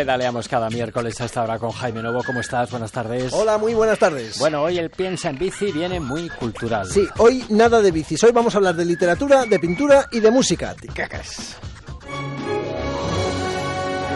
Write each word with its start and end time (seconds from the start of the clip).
pedaleamos 0.00 0.48
cada 0.48 0.70
miércoles 0.70 1.20
a 1.20 1.26
esta 1.26 1.42
hora 1.42 1.58
con 1.58 1.72
Jaime 1.72 2.02
Novo. 2.02 2.22
¿Cómo 2.24 2.40
estás? 2.40 2.70
Buenas 2.70 2.90
tardes. 2.90 3.34
Hola, 3.34 3.58
muy 3.58 3.74
buenas 3.74 3.98
tardes. 3.98 4.38
Bueno, 4.38 4.62
hoy 4.62 4.78
el 4.78 4.88
Piensa 4.88 5.28
en 5.28 5.38
Bici 5.38 5.72
viene 5.72 6.00
muy 6.00 6.30
cultural. 6.30 6.86
Sí, 6.86 7.06
hoy 7.18 7.44
nada 7.50 7.82
de 7.82 7.90
bicis. 7.90 8.24
Hoy 8.24 8.32
vamos 8.32 8.54
a 8.54 8.58
hablar 8.58 8.74
de 8.76 8.86
literatura, 8.86 9.44
de 9.44 9.58
pintura 9.58 10.08
y 10.10 10.20
de 10.20 10.30
música. 10.30 10.74
Ticacas. 10.74 11.58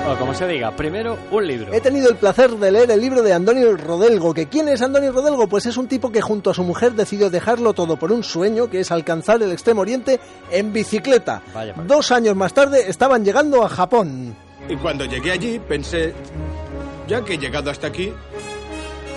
O 0.09 0.17
como 0.17 0.33
se 0.33 0.47
diga, 0.47 0.75
primero 0.75 1.19
un 1.31 1.47
libro. 1.47 1.71
He 1.75 1.83
tenido 1.83 2.09
el 2.09 2.17
placer 2.17 2.53
de 2.53 2.73
leer 2.73 2.91
el 2.91 3.01
libro 3.03 3.23
de 3.23 3.35
Antonio 3.35 3.77
Rodelgo. 3.77 4.33
¿Que 4.33 4.47
¿Quién 4.47 4.69
es 4.69 4.81
Antonio 4.81 5.13
Rodelgo? 5.13 5.49
Pues 5.49 5.67
es 5.67 5.77
un 5.77 5.87
tipo 5.87 6.11
que 6.11 6.23
junto 6.23 6.49
a 6.49 6.55
su 6.55 6.65
mujer 6.65 6.93
decidió 6.93 7.29
dejarlo 7.29 7.75
todo 7.75 7.99
por 7.99 8.11
un 8.11 8.25
sueño, 8.25 8.71
que 8.71 8.81
es 8.81 8.91
alcanzar 8.91 9.43
el 9.43 9.53
extremo 9.53 9.83
oriente 9.83 10.19
en 10.51 10.73
bicicleta. 10.73 11.43
Vaya. 11.53 11.75
Dos 11.87 12.11
años 12.11 12.37
más 12.37 12.55
tarde 12.55 12.89
estaban 12.89 13.23
llegando 13.23 13.63
a 13.63 13.69
Japón. 13.69 14.35
Y 14.69 14.77
cuando 14.77 15.05
llegué 15.05 15.33
allí 15.33 15.59
pensé, 15.59 16.13
ya 17.07 17.23
que 17.25 17.35
he 17.35 17.39
llegado 17.39 17.71
hasta 17.71 17.87
aquí, 17.89 18.13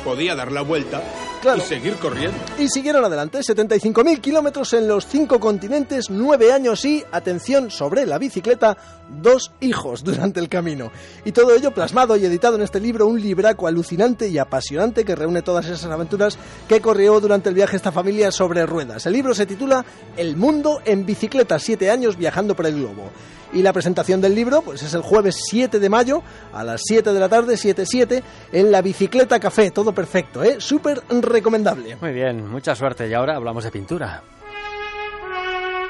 podía 0.04 0.36
dar 0.36 0.52
la 0.52 0.62
vuelta 0.62 1.02
Claro. 1.42 1.60
y 1.60 1.62
seguir 1.62 1.94
corriendo. 1.98 2.36
Y 2.58 2.68
siguieron 2.68 3.06
adelante, 3.06 3.40
75.000 3.40 4.20
kilómetros 4.20 4.74
en 4.74 4.88
los 4.88 5.06
cinco 5.06 5.40
continentes, 5.40 6.10
nueve 6.10 6.52
años 6.52 6.84
y, 6.84 7.04
atención, 7.12 7.70
sobre 7.70 8.06
la 8.06 8.18
bicicleta, 8.18 8.76
dos 9.22 9.52
hijos 9.62 10.04
durante 10.04 10.40
el 10.40 10.50
camino. 10.50 10.92
Y 11.26 11.32
todo 11.32 11.54
ello 11.56 11.72
plasmado 11.72 12.18
y 12.18 12.26
editado 12.26 12.56
en 12.56 12.64
este 12.64 12.80
libro, 12.80 13.08
un 13.08 13.22
libraco 13.22 13.68
alucinante 13.68 14.28
y 14.28 14.38
apasionante 14.40 15.06
que 15.06 15.16
reúne 15.16 15.44
todas 15.44 15.66
esas 15.68 15.86
aventuras 15.86 16.38
que 16.68 16.82
corrió 16.82 17.20
durante 17.22 17.50
el 17.50 17.56
viaje 17.56 17.76
esta 17.78 17.92
familia 17.92 18.32
sobre 18.32 18.66
ruedas. 18.66 19.06
El 19.06 19.14
libro 19.14 19.34
se 19.36 19.46
titula 19.46 19.86
El 20.18 20.36
mundo 20.36 20.82
en 20.86 21.06
bicicleta, 21.06 21.60
siete 21.60 21.92
años 21.92 22.18
viajando 22.18 22.56
por 22.56 22.66
el 22.66 22.76
globo. 22.76 23.12
Y 23.54 23.62
la 23.62 23.74
presentación 23.74 24.22
del 24.22 24.36
libro 24.36 24.62
pues 24.62 24.84
es 24.84 24.94
el 24.94 25.02
jueves 25.02 25.38
7 25.48 25.80
de 25.80 25.90
mayo 25.90 26.22
a 26.54 26.64
las 26.64 26.82
7 26.86 27.14
de 27.14 27.20
la 27.20 27.30
tarde, 27.30 27.56
7-7, 27.56 28.22
en 28.52 28.72
la 28.72 28.82
Bicicleta 28.82 29.40
Café. 29.40 29.72
Todo 29.72 29.94
perfecto, 29.94 30.44
¿eh? 30.44 30.58
Súper 30.60 31.02
recomendable. 31.10 31.98
Muy 32.02 32.12
bien, 32.12 32.48
mucha 32.48 32.76
suerte. 32.76 33.08
Y 33.08 33.14
ahora 33.14 33.36
hablamos 33.36 33.64
de 33.64 33.72
pintura. 33.72 34.24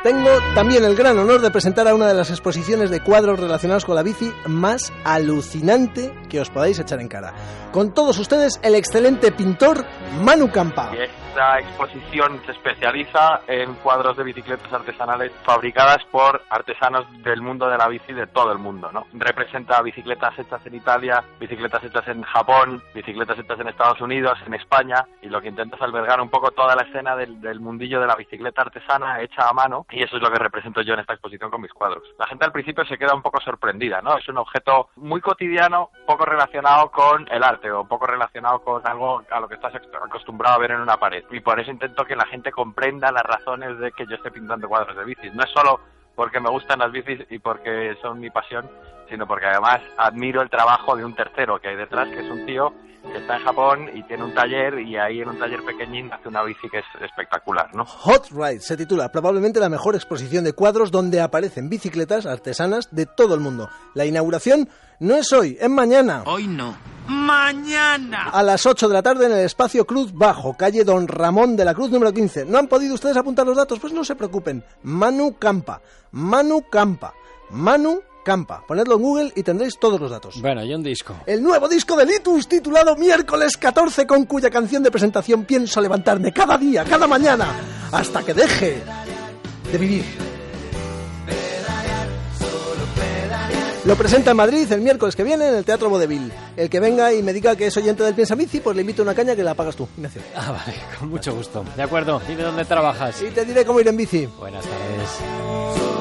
Tengo 0.03 0.29
también 0.53 0.85
el 0.85 0.95
gran 0.95 1.17
honor 1.17 1.41
de 1.41 1.51
presentar 1.51 1.87
a 1.87 1.95
una 1.95 2.07
de 2.07 2.13
las 2.13 2.29
exposiciones 2.29 2.89
de 2.91 3.01
cuadros 3.01 3.39
relacionados 3.39 3.83
con 3.83 3.95
la 3.95 4.03
bici 4.03 4.31
más 4.45 4.93
alucinante 5.03 6.13
que 6.27 6.39
os 6.39 6.49
podáis 6.49 6.79
echar 6.79 6.99
en 6.99 7.07
cara. 7.07 7.33
Con 7.71 7.93
todos 7.93 8.17
ustedes, 8.19 8.59
el 8.63 8.75
excelente 8.75 9.31
pintor 9.31 9.85
Manu 10.21 10.51
Campa. 10.51 10.91
Esta 10.93 11.59
exposición 11.59 12.41
se 12.45 12.51
especializa 12.51 13.41
en 13.47 13.75
cuadros 13.75 14.17
de 14.17 14.23
bicicletas 14.23 14.71
artesanales 14.73 15.31
fabricadas 15.45 16.03
por 16.11 16.41
artesanos 16.49 17.05
del 17.23 17.41
mundo 17.41 17.69
de 17.69 17.77
la 17.77 17.87
bici 17.87 18.13
de 18.13 18.25
todo 18.25 18.51
el 18.51 18.57
mundo, 18.57 18.89
¿no? 18.91 19.05
Representa 19.13 19.81
bicicletas 19.83 20.37
hechas 20.39 20.65
en 20.65 20.75
Italia, 20.75 21.23
bicicletas 21.39 21.83
hechas 21.83 22.07
en 22.07 22.23
Japón, 22.23 22.81
bicicletas 22.95 23.37
hechas 23.37 23.59
en 23.59 23.67
Estados 23.67 24.01
Unidos, 24.01 24.39
en 24.47 24.55
España, 24.55 25.05
y 25.21 25.27
lo 25.27 25.39
que 25.39 25.49
intenta 25.49 25.75
es 25.75 25.81
albergar 25.83 26.19
un 26.21 26.29
poco 26.29 26.49
toda 26.51 26.75
la 26.75 26.83
escena 26.83 27.15
del, 27.15 27.39
del 27.39 27.59
mundillo 27.59 27.99
de 27.99 28.07
la 28.07 28.15
bicicleta 28.15 28.63
artesana 28.63 29.21
hecha 29.21 29.47
a 29.47 29.53
mano, 29.53 29.85
y 29.91 30.01
eso 30.01 30.15
es 30.17 30.23
lo 30.23 30.31
que 30.31 30.39
represento 30.39 30.81
yo 30.81 30.95
en 30.95 31.01
esta 31.01 31.13
exposición 31.13 31.51
con 31.51 31.61
mis 31.61 31.73
cuadros. 31.73 32.03
La 32.17 32.25
gente 32.25 32.45
al 32.45 32.51
principio 32.51 32.83
se 32.85 32.97
queda 32.97 33.13
un 33.13 33.21
poco 33.21 33.39
sorprendida, 33.41 34.01
¿no? 34.01 34.17
Es 34.17 34.27
un 34.27 34.37
objeto 34.37 34.89
muy 34.95 35.21
cotidiano, 35.21 35.91
poco 36.07 36.16
relacionado 36.25 36.91
con 36.91 37.27
el 37.31 37.43
arte 37.43 37.71
o 37.71 37.85
poco 37.85 38.07
relacionado 38.07 38.59
con 38.59 38.85
algo 38.87 39.23
a 39.29 39.39
lo 39.39 39.47
que 39.47 39.55
estás 39.55 39.73
acostumbrado 39.75 40.55
a 40.55 40.59
ver 40.59 40.71
en 40.71 40.81
una 40.81 40.97
pared. 40.97 41.23
Y 41.31 41.39
por 41.39 41.59
eso 41.59 41.71
intento 41.71 42.05
que 42.05 42.15
la 42.15 42.25
gente 42.25 42.51
comprenda 42.51 43.11
las 43.11 43.23
razones 43.23 43.77
de 43.79 43.91
que 43.91 44.05
yo 44.07 44.15
esté 44.15 44.31
pintando 44.31 44.67
cuadros 44.67 44.95
de 44.95 45.05
bicis. 45.05 45.33
No 45.33 45.43
es 45.43 45.49
solo 45.51 45.79
porque 46.15 46.39
me 46.39 46.49
gustan 46.49 46.79
las 46.79 46.91
bicis 46.91 47.25
y 47.29 47.39
porque 47.39 47.95
son 48.01 48.19
mi 48.19 48.29
pasión, 48.29 48.69
sino 49.09 49.27
porque 49.27 49.45
además 49.45 49.81
admiro 49.97 50.41
el 50.41 50.49
trabajo 50.49 50.95
de 50.95 51.05
un 51.05 51.15
tercero 51.15 51.59
que 51.59 51.69
hay 51.69 51.75
detrás, 51.75 52.09
que 52.09 52.19
es 52.19 52.29
un 52.31 52.45
tío 52.45 52.73
que 53.17 53.21
está 53.21 53.37
en 53.37 53.43
Japón 53.43 53.89
y 53.95 54.03
tiene 54.03 54.23
un 54.23 54.33
taller 54.33 54.79
y 54.79 54.95
ahí 54.95 55.21
en 55.21 55.29
un 55.29 55.39
taller 55.39 55.63
pequeñín 55.63 56.11
hace 56.13 56.27
una 56.27 56.43
bici 56.43 56.69
que 56.69 56.79
es 56.79 56.85
espectacular, 57.01 57.73
¿no? 57.73 57.83
Hot 57.83 58.29
Ride 58.29 58.59
se 58.59 58.77
titula 58.77 59.11
probablemente 59.11 59.59
la 59.59 59.69
mejor 59.69 59.95
exposición 59.95 60.43
de 60.43 60.53
cuadros 60.53 60.91
donde 60.91 61.19
aparecen 61.19 61.67
bicicletas 61.67 62.27
artesanas 62.27 62.89
de 62.91 63.07
todo 63.07 63.33
el 63.33 63.41
mundo. 63.41 63.69
La 63.95 64.05
inauguración 64.05 64.69
no 64.99 65.15
es 65.15 65.33
hoy, 65.33 65.57
es 65.59 65.69
mañana. 65.69 66.23
Hoy 66.27 66.47
no. 66.47 66.77
Mañana. 67.07 68.29
A 68.29 68.43
las 68.43 68.65
8 68.65 68.87
de 68.87 68.93
la 68.93 69.01
tarde 69.01 69.25
en 69.25 69.31
el 69.31 69.45
espacio 69.45 69.87
Cruz 69.87 70.13
Bajo, 70.13 70.55
calle 70.55 70.83
Don 70.83 71.07
Ramón 71.07 71.55
de 71.55 71.65
la 71.65 71.73
Cruz 71.73 71.89
número 71.89 72.13
15. 72.13 72.45
¿No 72.45 72.59
han 72.59 72.67
podido 72.67 72.93
ustedes 72.93 73.17
apuntar 73.17 73.47
los 73.47 73.57
datos? 73.57 73.79
Pues 73.79 73.93
no 73.93 74.03
se 74.03 74.15
preocupen. 74.15 74.63
Manu 74.83 75.37
Campa. 75.39 75.81
Manu 76.11 76.63
Campa. 76.69 77.13
Manu 77.49 78.01
Campa. 78.27 78.61
Ponedlo 78.67 78.95
en 78.95 79.01
Google 79.01 79.31
y 79.37 79.41
tendréis 79.41 79.79
todos 79.79 80.01
los 80.01 80.11
datos. 80.11 80.41
Bueno, 80.41 80.61
y 80.61 80.73
un 80.73 80.83
disco. 80.83 81.15
El 81.25 81.41
nuevo 81.41 81.69
disco 81.69 81.95
de 81.95 82.05
Litus 82.05 82.49
titulado 82.49 82.93
Miércoles 82.97 83.55
14 83.55 84.05
con 84.05 84.25
cuya 84.25 84.49
canción 84.49 84.83
de 84.83 84.91
presentación 84.91 85.45
pienso 85.45 85.79
levantarme 85.79 86.33
cada 86.33 86.57
día, 86.57 86.83
cada 86.83 87.07
mañana, 87.07 87.47
hasta 87.89 88.23
que 88.23 88.33
deje 88.33 88.83
de 89.71 89.77
vivir. 89.77 90.03
Lo 93.85 93.95
presenta 93.95 94.31
en 94.31 94.37
Madrid 94.37 94.69
el 94.73 94.81
miércoles 94.81 95.15
que 95.15 95.23
viene 95.23 95.47
en 95.47 95.55
el 95.55 95.63
Teatro 95.63 95.89
Vodevil. 95.89 96.29
El 96.57 96.69
que 96.69 96.81
venga 96.81 97.13
y 97.13 97.23
me 97.23 97.31
diga 97.31 97.55
que 97.55 97.67
es 97.67 97.77
oyente 97.77 98.03
del 98.03 98.13
Piensa 98.13 98.35
Bici, 98.35 98.59
pues 98.59 98.75
le 98.75 98.81
invito 98.81 99.03
a 99.03 99.03
una 99.03 99.15
caña 99.15 99.37
que 99.37 99.43
la 99.43 99.53
pagas 99.53 99.77
tú, 99.77 99.87
Ignacio. 99.95 100.21
Ah, 100.35 100.51
vale, 100.51 100.77
con 100.99 101.07
mucho 101.07 101.33
gusto. 101.33 101.63
De 101.77 101.83
acuerdo. 101.83 102.21
¿Y 102.27 102.35
de 102.35 102.43
dónde 102.43 102.65
trabajas? 102.65 103.21
Y 103.21 103.31
te 103.31 103.45
diré 103.45 103.63
cómo 103.63 103.79
ir 103.79 103.87
en 103.87 103.95
bici. 103.95 104.25
Buenas 104.37 104.65
tardes. 104.65 105.96